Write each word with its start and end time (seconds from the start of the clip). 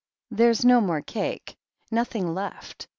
"There's 0.31 0.65
no 0.65 0.81
more 0.81 1.01
cake— 1.03 1.55
^nothing 1.93 2.33
left!" 2.33 2.87